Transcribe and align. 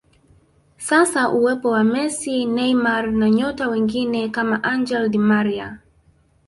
Sasa 0.77 1.29
uwepo 1.29 1.69
wa 1.69 1.83
Messi 1.83 2.45
Neymar 2.45 3.11
na 3.11 3.29
nyota 3.29 3.67
wengine 3.69 4.29
kama 4.29 4.63
Angel 4.63 5.09
di 5.09 5.17
Maria 5.17 5.79